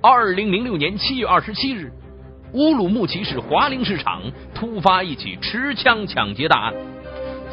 [0.00, 1.90] 二零零六年七月二十七日，
[2.52, 4.22] 乌鲁木齐市华陵市场
[4.54, 6.74] 突发一起持枪抢劫大案。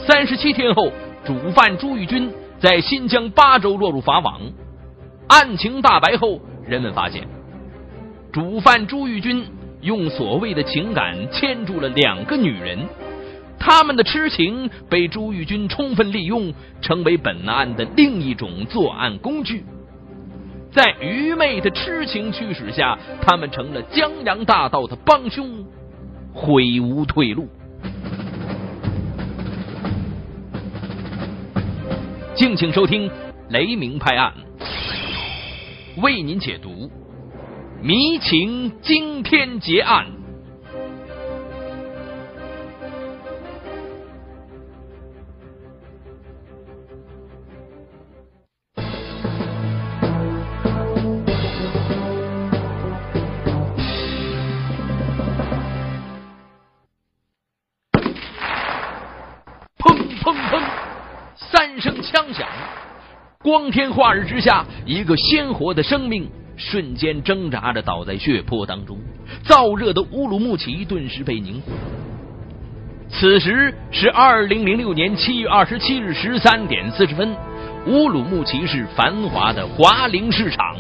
[0.06, 0.92] 三十七天后，
[1.26, 4.42] 主犯朱玉军在新疆巴州落入法网。
[5.28, 7.28] 案情大白后，人们发现，
[8.31, 9.48] 主犯朱玉军
[9.82, 12.78] 用所谓的情感牵住了两个女人，
[13.58, 19.66] 他们的痴情被朱玉军充分利用，成为本案的另一种作案工具。
[20.76, 25.66] 在愚昧的痴情驱使下，他们成了江洋大盗的帮凶，
[26.33, 27.47] 悔无退路。
[32.35, 33.09] 敬请收听
[33.47, 34.33] 《雷鸣拍案》，
[36.03, 36.91] 为您解读
[37.81, 40.07] 迷情惊天劫案。
[63.58, 69.00] 光天化日之下，一个鲜活的生命瞬间挣扎着倒在血泊当中，
[69.45, 71.72] 燥热的乌鲁木齐顿时被凝固。
[73.08, 77.34] 此时是二零零六年七月二十七日十三点四十分，
[77.88, 80.75] 乌鲁木齐市繁华的华陵市场。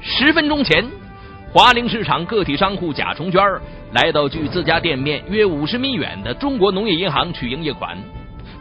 [0.00, 0.84] 十分钟前，
[1.52, 3.40] 华陵市场个体商户贾崇娟
[3.92, 7.96] 来到距自家店面约五十米远的中国农业银行取营业款。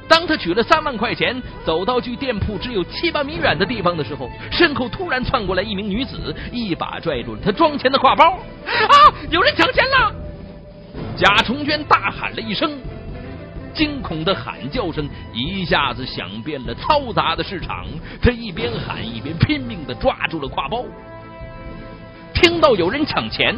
[0.08, 8.32] 当他取了三万块钱，走到距店铺只有七八米远的地方的时候，身后突然窜过来一名女子，一把拽住了他装钱的挎包。
[8.66, 8.96] 啊！
[9.30, 10.14] 有人抢钱了！
[11.18, 12.72] 贾崇娟大喊了一声，
[13.74, 17.86] 惊恐的喊叫声一下子响遍了嘈杂的市场。
[18.22, 20.86] 他一边喊一边拼命的抓住了挎包。
[22.34, 23.56] 听到有人抢钱，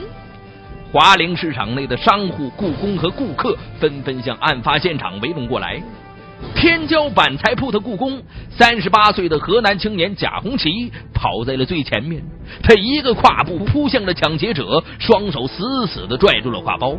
[0.91, 5.81] 华陵市场内的商户、雇工和顾客纷纷向案发现场围拢过来。
[6.55, 12.21] 天骄板材铺的故宫，三十八岁的河南青年贾红旗跑在了最前面，
[12.63, 16.97] 他一个跨步扑向了抢劫者，双手死死的拽住了挎包。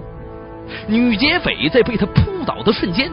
[0.86, 3.10] 女劫匪在被他扑倒的瞬间，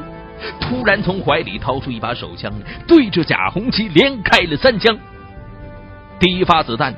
[0.60, 2.52] 突然从怀里掏出一把手枪，
[2.88, 4.98] 对着贾红旗连开了三枪。
[6.20, 6.94] 第一发子弹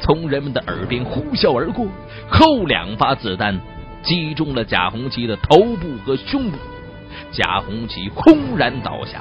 [0.00, 1.86] 从人们的耳边呼啸而过，
[2.28, 3.58] 后两发子弹
[4.02, 6.58] 击中了贾红旗的头部和胸部。
[7.30, 9.20] 贾红旗轰然倒下，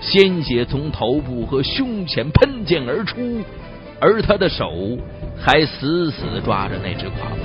[0.00, 3.42] 鲜血从头部和胸前喷溅而出，
[4.00, 4.98] 而他的手
[5.38, 7.36] 还死死抓着那只胯包。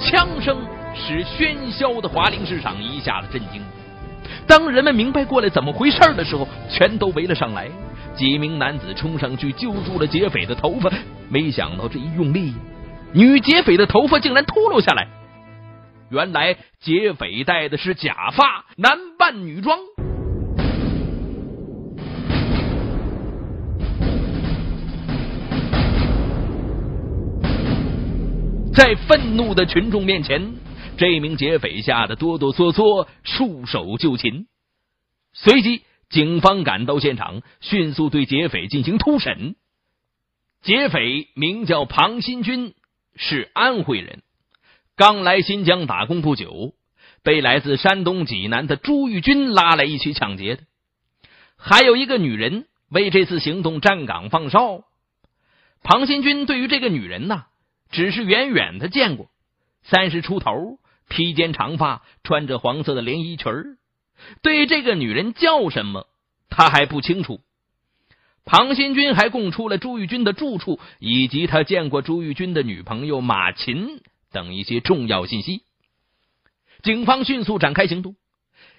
[0.00, 0.58] 枪声
[0.92, 3.62] 使喧嚣的华林市场一下子震惊。
[4.46, 7.68] 当人们明白过来怎么回事的时候，全都围了上来。
[8.16, 10.90] 几名男子冲上去揪住了劫匪的头发，
[11.30, 12.52] 没想到这一用力，
[13.12, 15.08] 女劫匪的头发竟然脱落下来。
[16.10, 19.78] 原来劫匪戴的是假发，男扮女装。
[28.74, 30.54] 在愤怒的群众面前，
[30.96, 34.46] 这名劫匪吓得哆哆嗦嗦，束手就擒。
[35.32, 35.82] 随即。
[36.10, 39.54] 警方赶到现场，迅速对劫匪进行突审。
[40.60, 42.74] 劫匪名叫庞新军，
[43.14, 44.22] 是安徽人，
[44.96, 46.74] 刚来新疆打工不久，
[47.22, 50.62] 被来自山东济南的朱玉军拉来一起抢劫的。
[51.56, 54.82] 还有一个女人为这次行动站岗放哨。
[55.82, 57.44] 庞新军对于这个女人呢，
[57.90, 59.30] 只是远远的见过，
[59.84, 60.78] 三十出头，
[61.08, 63.76] 披肩长发，穿着黄色的连衣裙儿。
[64.42, 66.06] 对于这个女人叫什么，
[66.48, 67.40] 他还不清楚。
[68.44, 74.00] 庞新军还供出了朱玉军的住处以及他见过朱玉军的女朋友马琴
[74.32, 75.62] 等一些重要信息。
[76.82, 78.16] 警方迅速展开行动，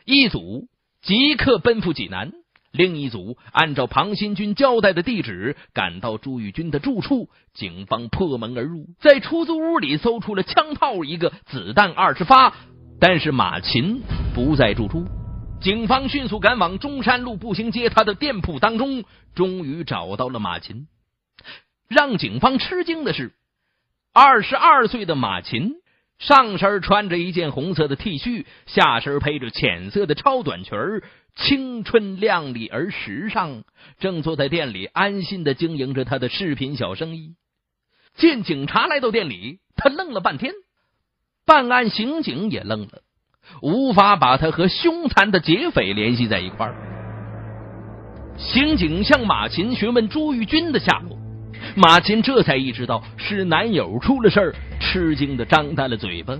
[0.04, 0.68] 一组
[1.02, 2.34] 即刻奔赴济南，
[2.72, 7.30] 另一组按照庞新军交代的地址赶到朱玉军的住处。
[7.54, 12.56] 警方破门而入，在出租屋里搜出了枪套一个，子弹二十发，
[13.00, 14.02] 但是马琴
[14.34, 15.21] 不在住处。
[15.62, 19.04] 警方迅速赶往中山路步行街他的店铺当中，
[19.36, 20.88] 终于找到了马琴。
[21.88, 23.32] 让警方吃惊的是，
[24.12, 25.76] 二十二岁的马琴
[26.18, 30.78] 上身穿着一件红色的 T 恤，下身配着浅色的超短裙
[31.36, 33.64] 青春靓丽而时尚，
[34.00, 37.36] 正坐在店里安心的经营着他的饰品小生意。
[38.16, 40.54] 见警察来到店里，他愣了半天，
[41.46, 43.04] 办案刑警也愣了。
[43.62, 46.76] 无法把他和凶残的劫匪联系在一块儿。
[48.38, 51.18] 刑警向马琴询问朱玉军的下落，
[51.76, 56.36] 马琴这才意识到是男友出了事儿，吃惊的张大了嘴巴。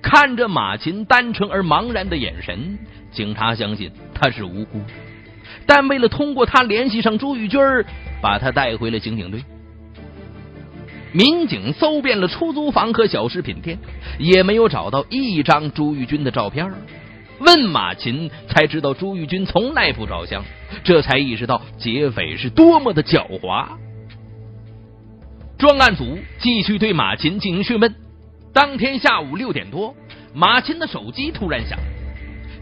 [0.00, 2.78] 看着马琴单纯而茫然的眼神，
[3.10, 4.80] 警察相信他是无辜，
[5.66, 7.60] 但为了通过他联系上朱玉军
[8.22, 9.44] 把他带回了刑警队。
[11.16, 13.78] 民警搜遍了出租房和小食品店，
[14.18, 16.70] 也没有找到一张朱玉军的照片。
[17.38, 20.44] 问马琴，才知道朱玉军从来不照相，
[20.84, 23.66] 这才意识到劫匪是多么的狡猾。
[25.56, 27.94] 专案组继续对马琴进行讯问。
[28.52, 29.94] 当天下午六点多，
[30.34, 31.78] 马琴的手机突然响，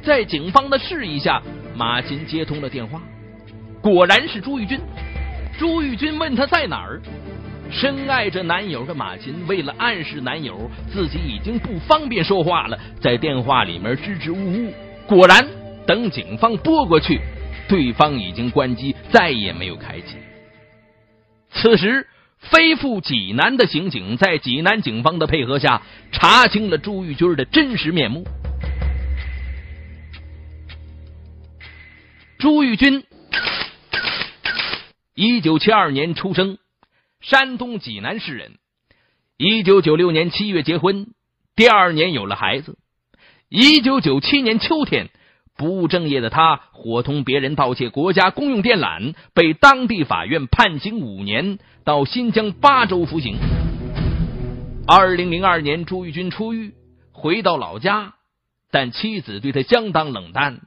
[0.05, 1.43] 在警方的示意下，
[1.75, 3.03] 马琴接通了电话，
[3.83, 4.79] 果然是朱玉军。
[5.59, 7.03] 朱玉军问他在哪儿。
[7.71, 14.73] 深爱着男友的马琴，为了暗示男友自己已经不方便说话了，在电话里面支支吾吾。
[15.07, 15.47] 果然，
[15.87, 17.21] 等警方拨过去，
[17.69, 20.17] 对方已经关机，再也没有开机。
[21.51, 22.07] 此时，
[22.39, 25.83] 飞赴济南的刑警在济南警方的配合下，
[26.13, 28.25] 查清了朱玉军的真实面目。
[32.39, 33.03] 朱玉军，
[35.15, 36.59] 一九七二年出生。
[37.25, 38.59] 山东济南市人，
[39.39, 41.07] 一九九六年七月结婚，
[41.57, 42.77] 第二年有了孩子。
[43.49, 45.09] 一九九七年秋天，
[45.57, 53.39] 不务正业的他伙同别人盗窃国家公用电缆，被当地法院判刑五年，到新疆巴州服刑。
[54.87, 56.75] 二零零二年，朱玉军出狱，
[57.11, 58.17] 回到老家，
[58.71, 60.61] 但妻子对他相当冷淡。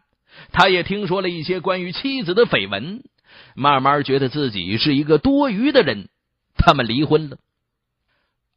[0.52, 3.04] 他也听说了一些关于妻子的绯闻，
[3.56, 6.10] 慢慢觉得自己是一个多余的人。
[6.58, 7.38] 他们离婚了。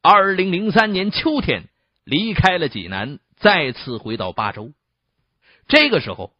[0.02, 1.64] 二零零三年秋天，
[2.04, 4.72] 离开了济南，再次回到巴州。
[5.68, 6.32] 这个时候，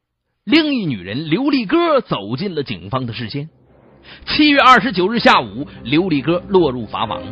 [0.44, 3.50] 另一女人刘丽歌走进了警方的视线。
[4.26, 7.22] 七月二十九日下午，刘丽歌落入法网。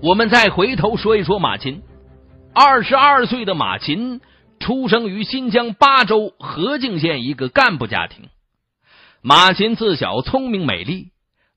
[0.00, 1.82] 我们再回头说一说马琴。
[2.54, 4.20] 二十二岁的马琴
[4.60, 8.28] 出生于新疆巴州和静县一个干部家庭。
[9.26, 11.06] 马琴自小聪明美丽。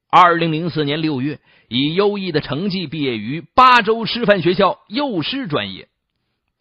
[0.09, 5.89] 二零零四年六月，以优异的成绩毕业于巴州师范学校幼师专业。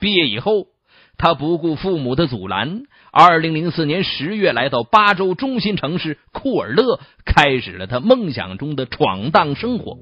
[0.00, 0.66] 毕业以后，
[1.16, 2.82] 他不顾父母的阻拦，
[3.12, 9.98] 二零零四年十月来到巴州中心城市库尔勒，开始了他梦想中的闯荡生活。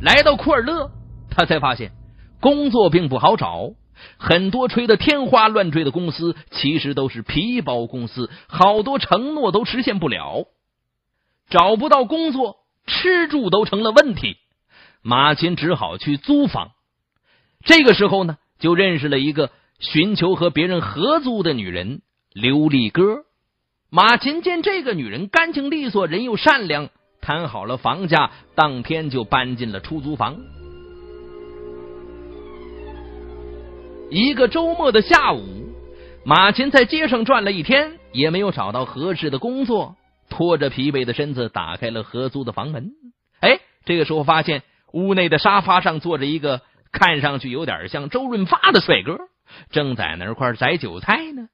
[0.00, 0.90] 来到库尔勒，
[1.30, 1.92] 他才发现
[2.40, 3.70] 工作并不好找。
[4.18, 10.46] 很多吹得天花乱坠的公司，其实都是皮包公司，好多承诺都实现不了，
[11.48, 12.56] 找不到工作，
[12.86, 14.36] 吃住都成了问题。
[15.02, 16.70] 马琴只好去租房。
[17.64, 22.02] 这个时候呢，就认识了一个寻求和别人合租的女人
[22.32, 23.24] 刘丽歌。
[23.90, 26.90] 马琴见这个女人干净利索，人又善良，
[27.20, 30.36] 谈好了房价，当天就搬进了出租房。
[34.10, 35.42] 一个周末的下午，
[36.24, 39.96] 马琴在街上转了一天，也没有找到合适的工作，
[40.30, 42.92] 拖着疲惫的身子打开了合租的房门。
[43.40, 44.62] 哎，这个时候发现
[44.92, 46.62] 屋内的沙发上坐着一个
[46.92, 49.18] 看上去有点像周润发的帅哥，
[49.70, 51.48] 正在那块摘韭菜呢。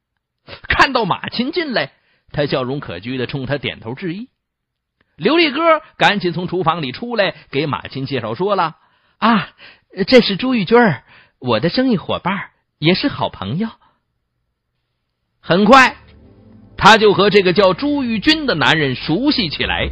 [0.68, 1.92] 看到马琴进来，
[2.32, 4.28] 他笑容可掬的冲他点头致意。
[5.16, 8.76] 刘丽哥赶紧从厨房里出来，给马琴介绍说了
[9.18, 9.48] ：“啊，
[10.06, 11.04] 这是朱玉军儿。”
[11.42, 13.68] 我的生意伙伴也是好朋友。
[15.40, 15.96] 很快，
[16.76, 19.88] 他就和这个叫朱玉军的男人熟悉起来。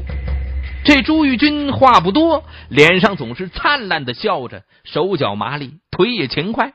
[0.85, 6.75] 这朱玉军话不多，脸上总是灿烂的笑着，手脚麻利，腿也勤快。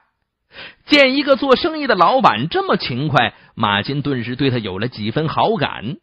[0.86, 5.96] 见一个做生意的老板这么勤快，马金顿时对他有了几分好感。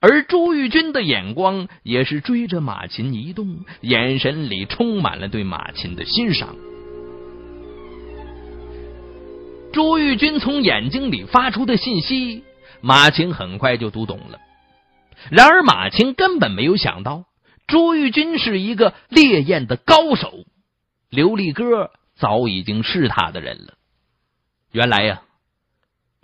[0.00, 6.56] 而朱玉军的眼光也是追着马琴移动，眼神里充满了对马琴的欣赏。
[9.72, 12.42] 朱玉军从眼睛里发出的信息，
[12.80, 14.40] 马青很快就读懂了。
[15.30, 17.24] 然而，马青根本没有想到，
[17.68, 20.32] 朱玉军是一个烈焰的高手。
[21.08, 23.74] 刘立哥早已经是他的人了。
[24.72, 25.22] 原来呀，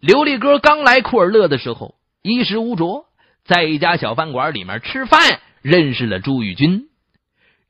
[0.00, 3.06] 刘立哥刚来库尔勒的时候，衣食无着，
[3.44, 6.88] 在一家小饭馆里面吃饭，认识了朱玉军。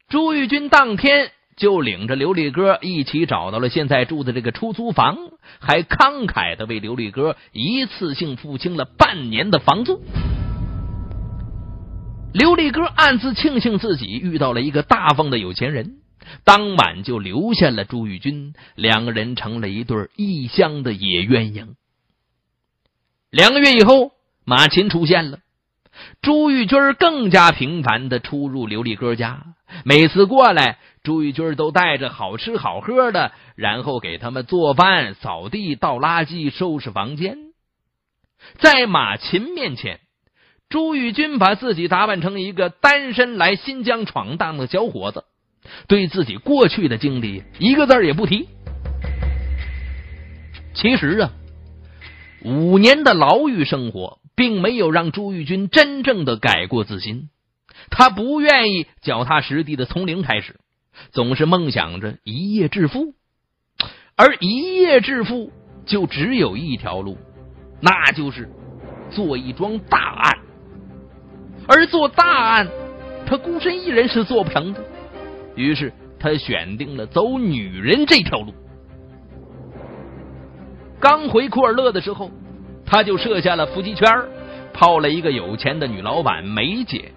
[0.08, 1.32] 朱玉军当天。
[1.56, 5.16] 就领着刘丽哥一起找到了现在住的这个出租房，
[5.58, 10.02] 还慷慨的为刘丽哥一次性付清了半年的房租。
[12.34, 15.96] 刘丽哥暗自庆幸自己遇到了一个大方的有钱人，
[16.44, 21.68] 当晚就留下了朱玉军，两个人成了一对异乡的野鸳鸯。
[23.30, 24.12] 两个月以后，
[24.44, 25.38] 马琴出现了，
[26.22, 29.42] 朱玉军更加频繁的出入琉璃哥家，
[29.84, 37.38] 每次过来，朱玉军都带着好吃好喝的，然后给他们做饭、扫地、倒垃圾、收拾房间。
[38.58, 40.00] 在马琴面前，
[40.68, 45.24] 朱玉军把自己打扮成一个单身来新疆闯荡的小伙子。
[45.88, 48.48] 对自己过去的经历一个字也不提。
[50.74, 51.32] 其实啊，
[52.44, 57.30] 五年的牢狱生活并没有让朱玉军真正的改过自新。
[57.90, 60.60] 他不愿意脚踏实地的从零开始，
[61.10, 63.14] 总是梦想着一夜致富。
[64.14, 65.52] 而一夜致富
[65.84, 67.18] 就只有一条路，
[67.80, 68.48] 那就是
[69.10, 70.38] 做一桩大案。
[71.68, 72.68] 而做大案，
[73.26, 74.84] 他孤身一人是做不成的。
[75.54, 78.54] 于是他选定了走女人这条路。
[80.98, 82.30] 刚回库尔勒的时候，
[82.86, 84.08] 他就设下了伏击圈，
[84.72, 87.12] 泡了一个有钱的女老板梅姐。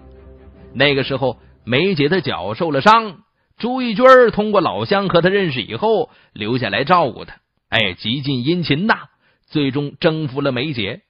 [0.74, 3.22] 那个时候，梅姐的脚受了伤，
[3.56, 7.36] 朱玉军通过老乡和她认识以后，留下来照顾她。
[7.68, 9.08] 哎，极尽殷勤呐，
[9.46, 11.02] 最终征服了梅姐。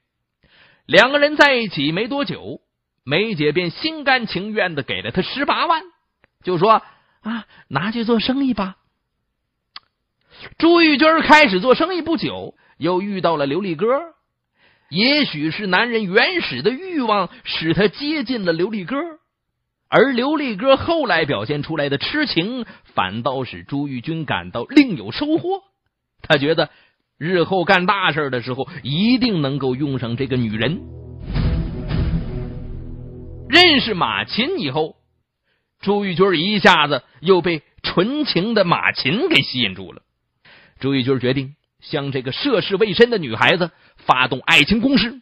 [0.85, 2.61] 两个人在一起没多久，
[3.03, 5.81] 梅姐便心甘情愿的给了他十八万，
[6.43, 6.81] 就说。
[7.21, 8.77] 啊，拿去做生意吧。
[10.57, 13.85] 朱玉军开始做生意不久，又遇到了刘立哥。
[14.91, 18.97] 也许是男人原始的欲望使他接近了刘丽哥，
[19.89, 25.63] 而刘丽哥后来表现出来的痴情，反倒使朱玉军感到另有收获。
[26.21, 26.69] 他觉得
[27.17, 30.81] 日后干大事的时候，一定能够用上这个女人。
[33.49, 34.97] 认识马琴以后。
[35.79, 40.03] 朱玉军一下子又被纯情的马琴给吸引住了。
[40.79, 45.21] 朱玉军决定向这个涉世未深的女孩子发动爱情攻势，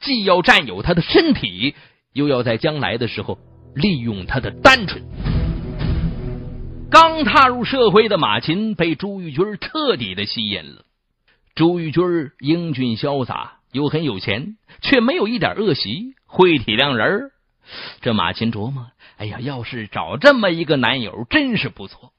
[0.00, 1.74] 既要占有她的身体，
[2.12, 3.38] 又要在将来的时候
[3.74, 5.04] 利用她的单纯。
[6.90, 10.84] 刚踏入社会的马琴被朱玉军彻底的吸引了。
[11.54, 12.02] 朱玉军
[12.40, 17.30] 英俊潇洒，又很有钱，却没有一点恶习，会体谅人
[18.00, 18.86] 这马琴琢磨。
[19.18, 22.12] 哎呀，要是找这么一个男友，真是不错。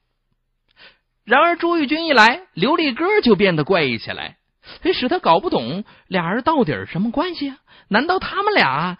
[1.24, 4.36] 然而朱玉军一来，刘丽哥就变得怪异起来，
[4.92, 7.58] 使他搞不懂俩人到底什么关系啊？
[7.88, 8.98] 难道他们俩？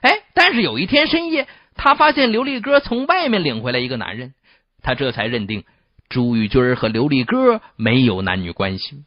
[0.00, 4.34] 哎，但是有一天深夜，他发现刘丽哥从外面领回来一个男人，
[4.82, 5.64] 他这才认定
[6.08, 9.04] 朱玉军和刘丽哥没有男女关系。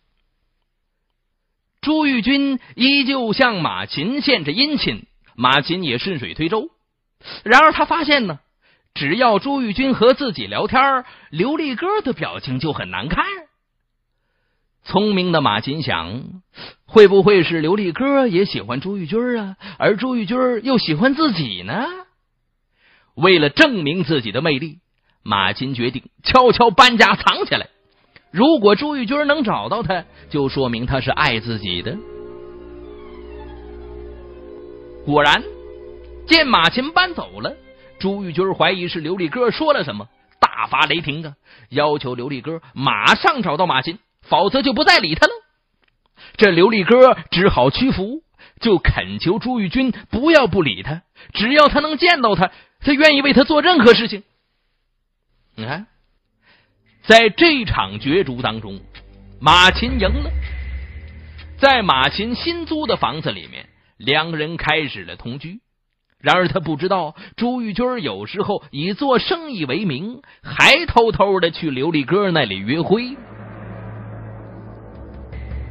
[1.82, 5.06] 朱玉军依旧向马琴献着殷勤，
[5.36, 6.70] 马琴也顺水推舟。
[7.44, 8.40] 然而他发现呢，
[8.94, 13.24] 只要朱玉军和自己聊天，刘丽哥的表情就很难看。
[14.84, 16.42] 聪明的马琴想，
[16.86, 19.56] 会不会是刘丽哥也喜欢朱玉军啊？
[19.78, 21.86] 而朱玉军又喜欢自己呢？
[23.16, 24.80] 为了证明自己的魅力，
[25.24, 27.70] 马琴决定悄悄搬家藏起来。
[28.32, 31.98] 如果朱玉军能找到他，就说明他是爱自己的。
[35.06, 35.42] 果然。
[36.28, 37.56] 见马琴搬走了，
[38.00, 40.08] 朱玉军怀疑是刘立哥说了什么，
[40.40, 41.36] 大发雷霆啊！
[41.70, 45.34] 要求刘立哥马上找到马琴，否则就不再理他了。
[46.38, 48.24] 这刘立哥只好屈服，
[48.60, 51.04] 就恳求朱玉军不要不理他，
[51.34, 54.24] 只要他能见到他，他愿意为他做任何事情。
[55.56, 55.88] 你看，
[57.04, 58.80] 在这场角逐当中，
[59.40, 60.32] 马琴赢了。
[61.58, 65.60] 在马琴新租的房子里面，两个人开始了同居。
[66.22, 73.16] 然而他不知道，朱玉军有时候以做生意为名，还偷偷的去刘丽哥那里约会。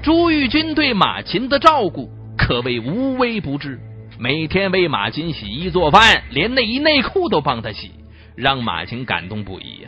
[0.02, 3.78] 朱玉军对马琴的照顾可谓无微不至，
[4.19, 7.90] 每天为马琴洗衣做饭，连内衣内裤都帮他洗，
[8.35, 9.87] 让马琴感动不已。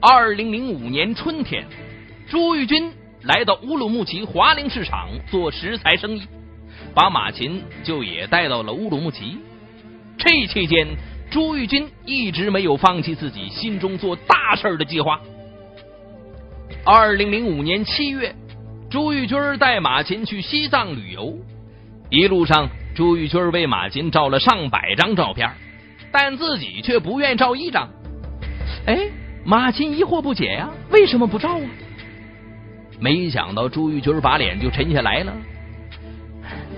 [0.00, 1.66] 二零零五年春天，
[2.28, 6.22] 朱玉军来到乌鲁木齐华陵市场做食材生意。
[6.98, 9.38] 把马琴就也带到了乌鲁木齐。
[10.16, 10.84] 这期间，
[11.30, 15.20] 朱玉军一直没有放弃自己心中做大事的计划。
[16.84, 18.34] 二零零五年七月，
[18.90, 21.38] 朱玉军带马琴去西藏旅游，
[22.10, 25.48] 一路上，朱玉军为马琴照了上百张照片，
[26.10, 27.88] 但自己却不愿照一张。
[28.86, 28.98] 哎，
[29.44, 31.70] 马琴疑惑不解呀，为什么不照啊？
[32.98, 35.32] 没想到朱玉军把脸就沉下来了。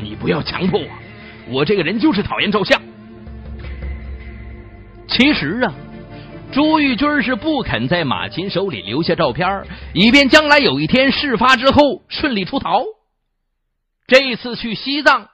[0.03, 0.87] 你不要强迫我，
[1.49, 2.81] 我这个人就是讨厌照相。
[5.09, 5.75] 其实啊，
[6.53, 12.85] 朱玉军是不肯在马琴手里留下照片，以便将来有一天事发之后顺利出逃。
[14.07, 15.29] 这次去西藏，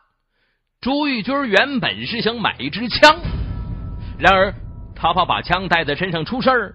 [0.80, 3.16] 朱玉军原本是想买一支枪，
[4.18, 4.54] 然而
[4.94, 6.74] 他怕把枪带在身上出事儿，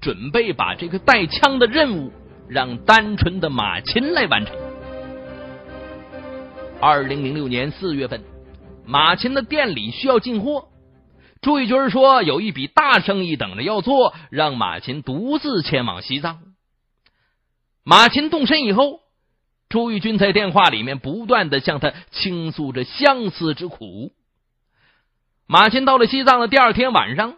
[0.00, 2.12] 准备把这个带枪的任务
[2.48, 4.54] 让单纯的马琴来完成。
[6.82, 8.24] 二零零六年四月份，
[8.84, 10.66] 马琴的店里需要进货。
[11.40, 16.40] 朱玉军说：“有一笔大生意等着要做，让马琴独自前往西藏。”
[17.86, 18.98] 马琴动身以后，
[19.68, 24.10] 朱玉军在电话里面不断的向他倾诉着相思之苦。
[25.46, 27.34] 马琴到了西藏的第二天晚上，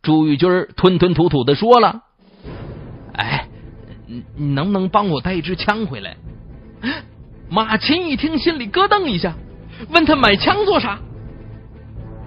[0.00, 2.04] 朱玉军吞吞吐吐的说了
[3.12, 3.46] ：“哎，
[4.06, 6.16] 你你能不能帮我带一支枪回来？”
[7.50, 9.34] 马琴一听，心里咯噔一下，
[9.90, 10.98] 问他买枪做啥？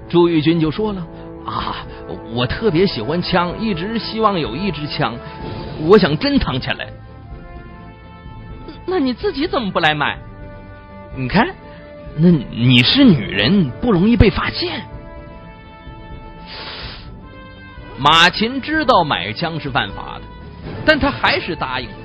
[0.10, 1.08] 朱玉军就说了
[1.48, 1.78] ：“啊，
[2.34, 5.16] 我特别喜欢枪，一直希望有一支枪，
[5.88, 6.88] 我想珍藏起来。
[8.86, 10.20] 那你自己怎么不来买？
[11.16, 11.48] 你看，
[12.18, 14.82] 那你是女人，不容易被发现。”
[17.98, 20.24] 马琴知道买枪是犯法的，
[20.86, 21.96] 但他还是答应了，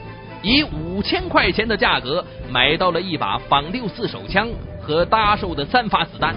[0.43, 4.49] 以五千块钱的价格买到了一把仿六四手枪
[4.81, 6.35] 和搭售的三发子弹。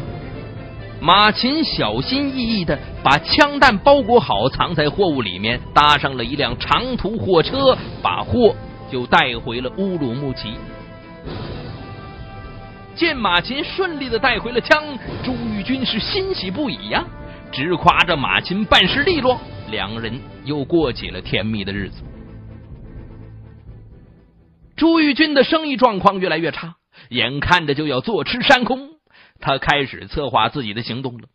[1.00, 8.56] 马琴小心翼翼的把枪弹包裹好，藏在货物里面，搭上了一辆长途货车，把货
[8.92, 10.54] 就带回了乌鲁木齐。
[12.94, 14.84] 见马琴顺利的带回了枪，
[15.24, 17.04] 朱玉军是欣喜不已呀，
[17.52, 19.40] 直夸着马琴办事利落，
[19.72, 22.04] 两人又过起了甜蜜的日子。
[24.82, 26.76] 朱玉军的生意状况越来越差，
[27.10, 28.96] 眼看着就要坐吃山空。
[29.40, 31.28] 他开始策划自己的行动了。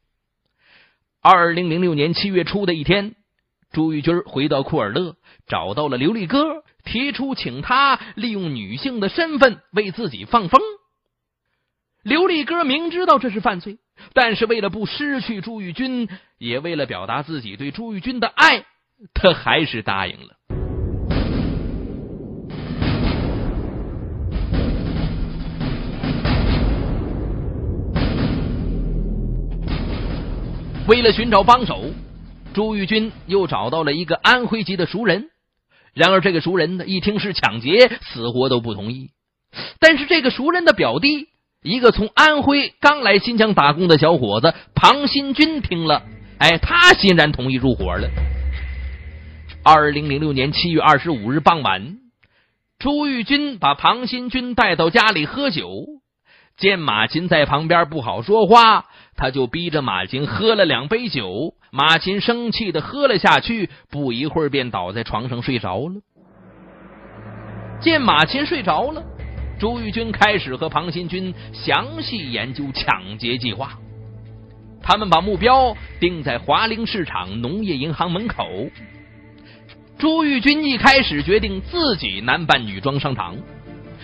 [1.22, 3.14] 二零零六年七月初的一天，
[3.70, 5.14] 朱玉军回到库尔勒，
[5.46, 10.60] 找到了刘丽哥，提出请他利用女性的身份为自己放风。
[12.02, 13.78] 刘丽哥明知道这是犯罪，
[14.12, 18.64] 但是为了不失去朱玉军，也为了表达自己对朱玉军的爱，
[19.14, 20.34] 他还是答应了。
[30.86, 31.90] 为了寻找帮手，
[32.54, 35.30] 朱玉军又找到了一个安徽籍的熟人。
[35.94, 39.10] 然而，这个熟人呢，一听是抢劫，死活都不同意。
[39.80, 41.26] 但是，这个熟人的表弟，
[41.62, 46.02] 一个从安徽刚来新疆打工的小伙子庞新军，听了，
[46.38, 48.08] 哎，他欣然同意入伙了。
[49.64, 51.96] 二零零六年七月二十五日傍晚，
[52.78, 55.86] 朱玉军把庞新军带到家里喝酒，
[56.56, 58.86] 见马琴在旁边不好说话。
[59.18, 65.94] 他就逼着马琴喝了两杯酒，马琴生气的喝了下去，不一会儿便倒在床上睡着了。
[67.80, 69.02] 见马琴睡着了，
[69.58, 73.78] 朱玉军开始和庞新军详细研究抢劫计划。
[74.82, 78.46] 他们把目标定在华陵市场农业银行门口。
[79.98, 83.34] 朱玉军一开始决定自己男扮女装上场，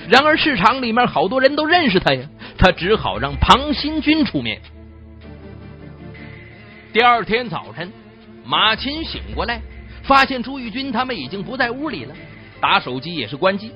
[0.08, 2.26] 然而市场里面好多人都认识他呀，
[2.62, 4.61] 他只好让庞新军出面。
[6.92, 7.90] 第二天早晨，
[8.44, 9.61] 马琴醒过来，
[10.05, 12.14] 发现朱玉军他们已经不在屋里了，
[12.61, 13.72] 打手机也是关机。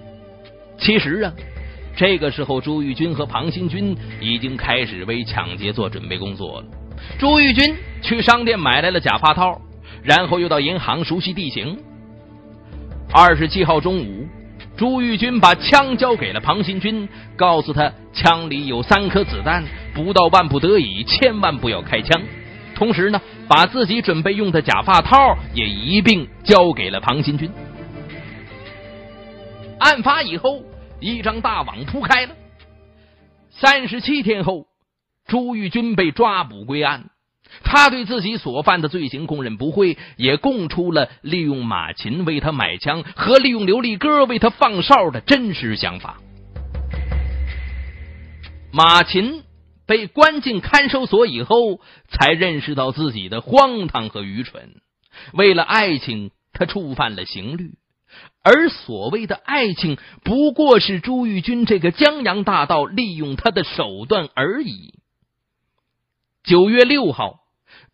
[0.78, 1.32] 其实啊，
[1.96, 6.68] 这个时候朱玉军和庞新军已经开始为抢劫做准备工作了。
[7.18, 9.60] 朱玉军去商店买来了假发套，
[10.04, 11.76] 然后又到银行熟悉地形。
[13.12, 14.25] 二十七号中午，
[14.76, 22.22] 朱玉军把枪交给了庞新军，告诉他枪里有三颗子弹，不到万不得已，千万不要开枪。
[22.74, 25.16] 同时呢，把自己准备用的假发套
[25.54, 27.50] 也一并交给了庞新军。
[29.78, 30.62] 案发以后，
[31.00, 32.34] 一张大网铺开了。
[33.50, 34.66] 三十七天后，
[35.26, 37.06] 朱玉军被抓捕归案。
[37.62, 46.18] 他对自己所犯的罪行供认不讳，也供出了利用马琴为他买枪和利用刘立哥为他放哨的真实想法。
[48.72, 49.42] 马琴。
[49.88, 51.78] 被关进看守所以后，
[52.08, 54.80] 才认识到自己的荒唐和愚蠢。
[55.32, 57.74] 为了爱情，他触犯了刑律，
[58.42, 64.94] 而所谓的爱情，不过是朱玉军这个江洋大盗利用他的手段而已。
[66.46, 67.40] 九月六号，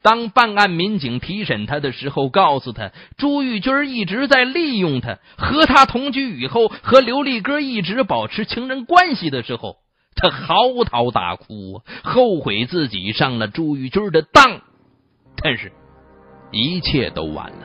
[0.03, 9.77] 当办案民警提审他的时候，告诉他朱玉军一直在利用他，和他同居以后，和刘立哥一直保持情人关系的时候。
[10.15, 14.61] 他嚎啕大哭，后悔自己上了朱玉军的当，
[15.43, 15.73] 但是
[16.51, 17.65] 一切都晚了。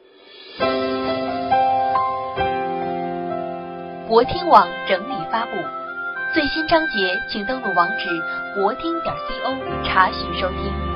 [4.07, 5.51] 国听网整理发布，
[6.37, 8.05] 最新章节请登录网址
[8.53, 10.86] 国听点 co 查询收听。